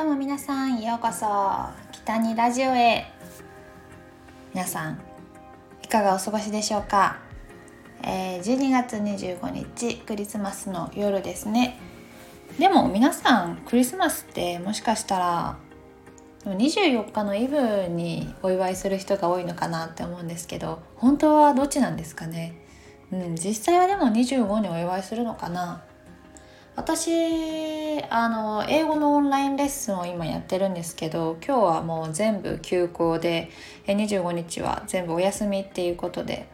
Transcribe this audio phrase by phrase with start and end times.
[0.00, 1.26] どうも皆さんようこそ
[1.92, 3.04] 北にラジオへ。
[4.54, 4.98] 皆さん
[5.84, 7.18] いかがお過ごしでしょうか、
[8.02, 11.78] えー、12月25日クリスマスの夜ですね。
[12.58, 15.58] でも皆さんクリスマスってもしかしたら
[16.46, 22.54] 24日のイブにお祝いする人が多いのかなって思うんですけど本当はどっちなんですかね？
[23.12, 25.82] うん実際はでも25にお祝いするのかな？
[26.76, 33.50] 私あの英語のオンラインレッスンを今やってるんですけど今日はもう全部休校で
[33.86, 36.48] 25日は全部お休みっていうことで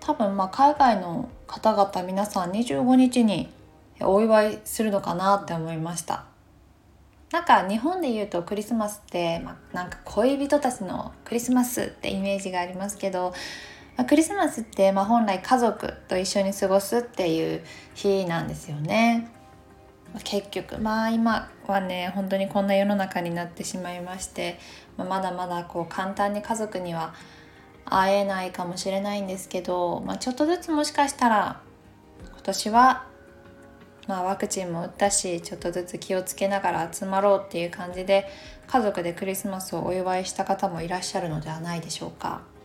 [0.00, 3.48] 多分まあ海外の方々皆さん25日に
[4.00, 6.26] お祝いするのかなって思いました。
[7.32, 13.34] なんか日本で言うとクリスマスって、まあ、なんか恋人たちのクリスマスってイメージがありますけど
[13.96, 17.62] まあ、クリスマスってまあ本来家族と一緒に過ごすっていう
[17.94, 19.30] 日なんですよね。
[20.24, 24.58] 結局まあ今はね本当にこんな世の中になってしまいまして、
[24.96, 27.14] まあ、まだまだこう簡単に家族には
[27.84, 31.60] 会えないかもしれないんですけど、まあ、ちょっとずつもしかしたら
[32.24, 33.06] 今年は、
[34.06, 38.26] まあ、ワクチンも打ったしちょっとずつ気をつけながら集まろうっていう感じで
[38.66, 42.55] 家族でクリスマスをお祝いした方もいらっしゃるのではないでしょうか。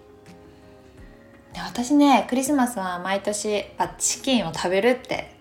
[1.67, 3.65] 私ねクリスマスは毎年
[3.97, 5.35] チキンを食べるって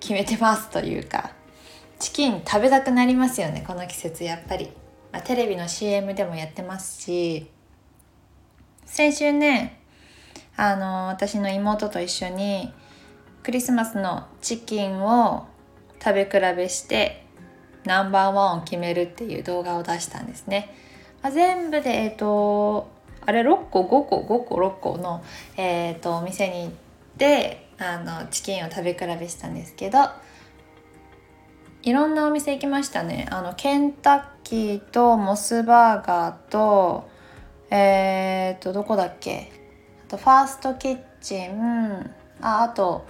[0.00, 1.32] 決めてますというか
[1.98, 4.70] チキン食べたくなりますよねこの季節やっぱり、
[5.12, 7.50] まあ、テレビの CM でもやってますし
[8.84, 9.80] 先週ね
[10.56, 12.72] あの私の妹と一緒に
[13.42, 15.46] クリスマスのチキンを
[16.02, 17.24] 食べ比べして
[17.84, 20.74] ナンバーワンを決めるっていう動画を出したんですね、
[21.22, 22.93] まあ、全部でえっ、ー、と
[23.26, 25.24] あれ6個5個5個6個の、
[25.56, 26.72] えーと、お店に行っ
[27.18, 29.98] てあのチキンを食べ比べしたんですけど
[31.82, 33.26] いろんなお店行きましたね。
[33.30, 37.08] あのケンタッキーとモスバーガーと
[37.70, 39.52] えっ、ー、とどこだっけ？
[40.06, 42.10] あとファーストキッチン
[42.40, 43.04] ああと、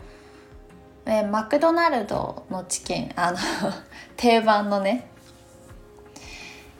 [1.07, 3.13] えー、マクドナルドのチキン。
[3.15, 3.39] あの
[4.17, 5.07] 定番のね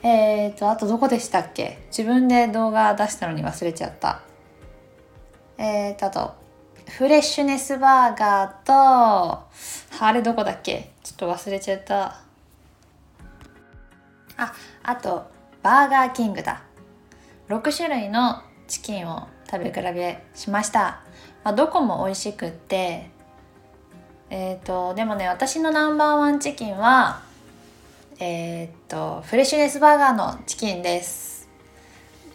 [0.07, 1.79] えーと、あとどこでしたっけ？
[1.87, 4.21] 自分で動画出したのに忘れちゃった。
[5.57, 6.35] えーと、あと、
[6.89, 9.47] フレッシュネスバーガーと、
[9.99, 10.91] あれどこだっけ？
[11.03, 12.19] ちょっと忘れちゃった。
[14.37, 15.25] あ、あと、
[15.63, 16.61] バーガーキングだ。
[17.49, 21.01] 6種類のチキンを食べ比べしました。
[21.43, 23.09] まあ、どこも美味しくって、
[24.29, 27.23] えっ、ー、と、でもね、私のナンバーワンチキンは、
[28.19, 31.49] えー、っとフレッシュネスバーガーのチキンです。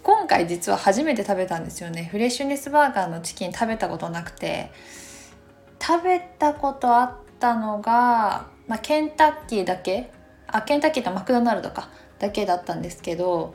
[0.03, 2.09] 今回実は初めて食べたんですよね。
[2.11, 4.71] フレッシュネスバーガーのチキン食べたことなくて。
[5.83, 10.11] 食べたことあったのが、まあ、ケンタッキーだけ？
[10.47, 11.89] あケンタッキーとマクドナルドか。
[12.19, 13.55] だけだったんですけど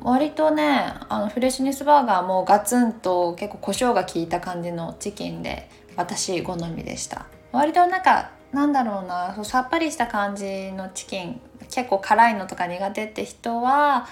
[0.00, 7.24] 割とねあのフレッシュネスバーガーもガツンと結構胡椒が効いた感じのチキンで私好みでした。
[7.52, 11.40] 割となんかなんだろうなさっぱりした感じのチキン
[11.70, 14.06] 結構辛いのとか苦手って人は、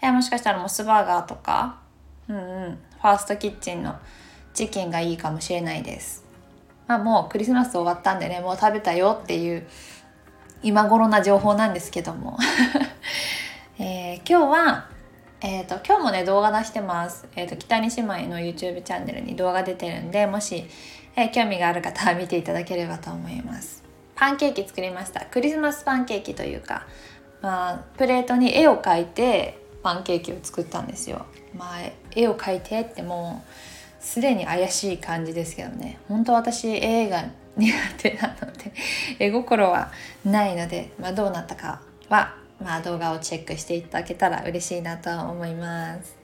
[0.00, 1.80] えもしかしたらモスバーガーとか、
[2.28, 2.38] うんう
[2.70, 3.96] ん、ファーストキッチンの
[4.54, 6.24] チキンがいいかもしれないです。
[6.86, 9.64] まあ、もうクリスマス終わったんでねもう食べたよっていう
[10.62, 12.36] 今頃な情報なんですけども、
[13.78, 14.86] えー、今日は
[15.42, 20.66] えーと、今日もね動画出してます、えーと、北西姉妹の YouTube チャンネルに動画出てるんでもし、
[21.16, 23.82] えー、興味がある方は 見ていただければと思います。
[24.14, 25.24] パンケーキ作りました。
[25.24, 26.86] クリスマスパンケーキというか、
[27.40, 31.24] まあ、プレートに絵を描いてパンケーキを作ったんですよ。
[31.56, 35.98] まあ、絵を描いてってもうすでに怪しい感じですけどね。
[36.06, 37.24] 本当私絵が
[37.56, 38.72] 苦手なので
[39.18, 39.90] 絵心は
[40.22, 41.80] ないので、まあ、どうなったか
[42.10, 46.18] は、まあ、動画をチェックしていただけたら嬉しいなと思います。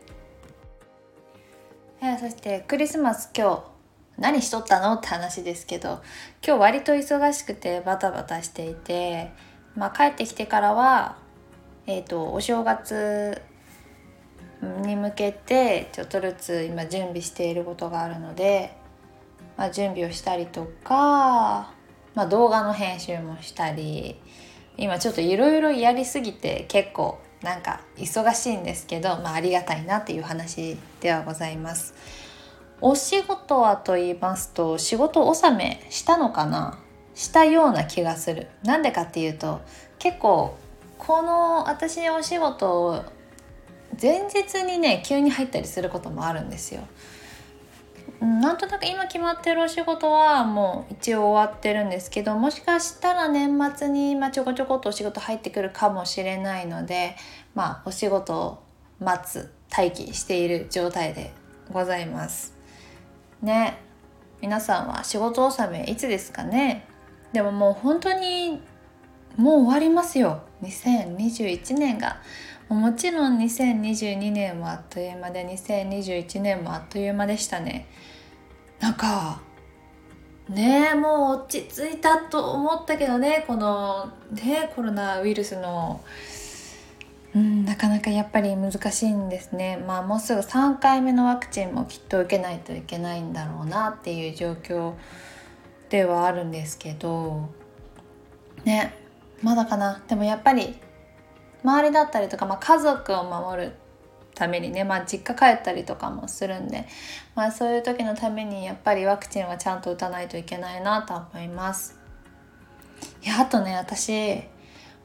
[2.21, 3.77] そしてクリスマス今日
[4.19, 6.03] 何しとったのって話ですけど
[6.47, 9.33] 今日割と忙しくてバタバタしていて、
[9.75, 11.19] まあ、帰ってきてからは、
[11.87, 13.43] えーと、お正月
[14.83, 18.77] に向けてちょっとずつ今準備していることがあるので、
[19.57, 21.73] まあ、準備をしたりとか、
[22.15, 24.17] まあ、動画の編集もしたり
[24.77, 31.95] 今ちょっといろいろやりすぎて結構なんか忙しいんですけど、まあ、ありがたいなっていう話ではございます。
[32.81, 36.79] お仕事はと言いますと仕事納めしたのかな？
[37.15, 38.49] したような気がする。
[38.63, 39.61] なんでかっていうと
[39.99, 40.57] 結構
[40.99, 43.05] この私お仕事を
[44.01, 46.83] 前日にね急に入ったりすることもあるんですよ。
[48.21, 57.17] なんとなく今決まってるお仕事はもう一応終わってるんですけどもしかしたら年末に、ちょこちょこっとお仕事入ってくるかもしれないので
[57.55, 58.63] まあお仕事を
[59.01, 61.33] 待つ待機している状態で
[61.73, 62.55] ございます。
[63.43, 63.79] ね。
[64.41, 66.87] 皆さんは仕事納めいつですかね？
[67.33, 68.63] でももう本当に
[69.37, 70.43] もう終わりますよ。
[70.63, 72.19] 2021年が。
[72.69, 77.87] もちろん2022年もあっという間で2021年もあっという間でしたね。
[78.81, 79.41] なんか
[80.49, 86.01] ねえもう落ち着いたと思ったけどねこのねコロナウイルスの。
[87.35, 89.77] うんなかなかやっぱり難しいんですね。
[89.77, 94.95] まあもうすぐ3回目のワクチンもきっと受けないといけないんだろうなっていう状況
[95.91, 97.49] ではあるんですけど。
[98.65, 98.95] ね
[99.43, 100.03] まだかな。
[100.09, 100.79] でもやっぱり
[101.67, 103.73] 周りだったりとか、まあ、家族を守る
[104.37, 106.87] ためにね、まあ、実家帰ったりとかもするんで、
[107.35, 111.99] まあ、そういう時のためにやっぱりワクチンはちゃんと打たないといけないなと思います。
[113.23, 114.43] いやあとね私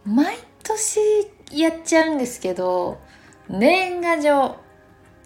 [0.06, 1.00] 毎年
[1.52, 3.00] やっちゃうんですけど
[3.50, 4.56] 年賀状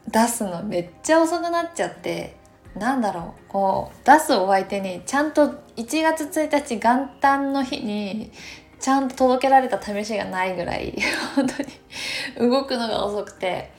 [0.07, 2.37] 出すのめっちゃ遅くなっちゃって
[2.75, 8.31] なんだろうこう出すお相手にちゃんと1月1日元旦の日に
[8.79, 10.93] ちゃんと届けられた試しがないぐらい
[11.35, 13.73] 本当に動くのが遅くて。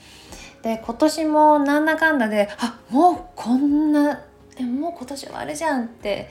[0.63, 4.21] で今年もなんだかんだであもうこんな
[4.59, 6.29] えもう今年はあれじゃんって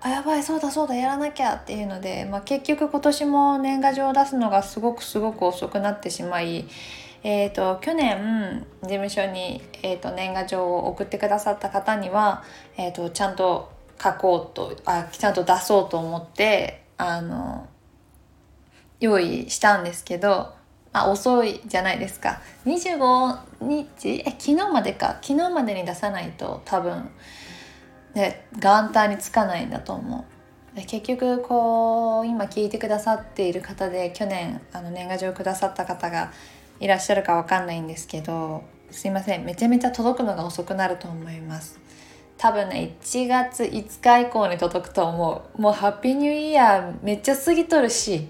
[0.00, 6.66] あやばいそうだそうだやらなきゃっていうので、まあ、結局今年も年賀状を出すのがすごくすごく遅くなってしまい、
[7.22, 12.44] えーと、去年事務所に、えーと、年賀状を送ってくださった方には、
[12.76, 13.72] えー、とちゃんと
[14.02, 17.66] 書こうとあちゃんと出そうと思ってあの
[19.04, 20.52] 用意したんですけど
[20.92, 22.40] あ遅いじゃないですか。
[22.66, 24.22] 25日？
[24.24, 25.18] え昨日までか。
[25.20, 27.10] 昨日までに出さないと多分
[28.14, 30.24] ね元旦につかないんだと思
[30.76, 30.80] う。
[30.86, 36.32] 結局こう今聞いてくださっている方で去年あの年賀状くださった方が
[36.78, 39.44] いらっしゃるかわかんないんですけどすいません。
[39.44, 41.80] めちゃめちゃ届くのが遅くなると思います。
[42.38, 45.60] 多分ね1月5日以降に届くと思う。
[45.60, 48.28] もうハッピーニューイヤーめっちゃ過ぎとるし。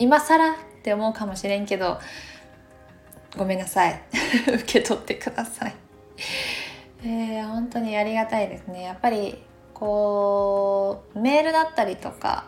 [0.00, 2.00] 今更って思うかもしれんけど
[3.36, 4.00] ごめんなさい。
[4.48, 5.74] 受け取ってください。
[7.04, 8.82] えー、本当にありがたいですね。
[8.82, 9.44] やっぱり
[9.74, 12.44] こうメールだったりとか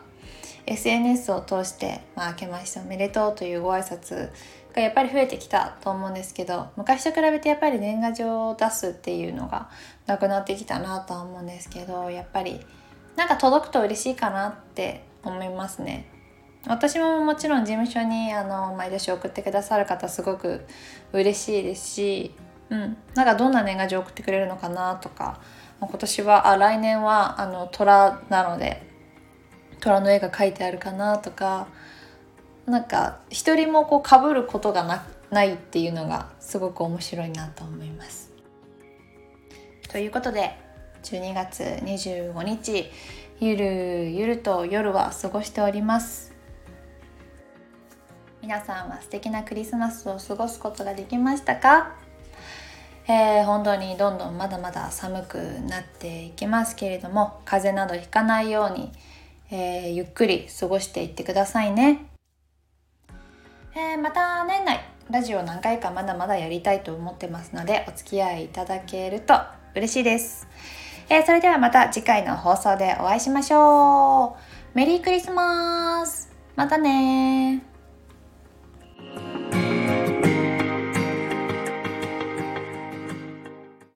[0.67, 4.31] SNS を通して「まあ、明けましておめでとう」というご挨拶
[4.75, 9.71] がやっぱり増えてきたと思うんですけど昔と比べてやっぱり年賀状を出すっていうのが
[10.07, 12.65] なくなってきたなとは思うんですけどやっぱり
[13.17, 16.12] なんか届くと嬉しいかなって思いますね。
[16.67, 20.65] 私ももちろん事務所にあの毎年送ってくださる方すごく
[21.13, 22.35] 嬉しいですし、
[22.71, 25.41] うん、なんかどんな年賀状送ってくれるのかなとか
[25.81, 28.83] 今年はあ来年はあの虎なので
[29.81, 31.67] 虎の絵が描いてあるかなとか
[32.67, 38.31] なんか一人もこう被ることがなないっていうのがすごく面白いなと思います。
[39.89, 40.57] ということで
[41.03, 42.91] 12月25日
[43.41, 46.32] ゆるゆると夜は過ごしております。
[48.43, 51.95] 皆さんは素敵なクリスマスを過ごすことができましたか？
[53.07, 55.37] えー、本当にどんどんまだまだ寒く
[55.69, 58.91] なっていきますけれども風邪などひかないように、
[59.53, 62.05] えー、ゆっくり過ごしていってくださいね、
[63.77, 69.35] えー、また年内ラジオ何回かまだまだやりたいと思ってますのでお付き合いいただけると
[69.77, 70.49] 嬉しいです、
[71.09, 74.37] えそれではまた次回の放送でお会いしましょ
[74.75, 74.77] う。
[74.77, 76.31] メリークリスマス。
[76.57, 77.72] またね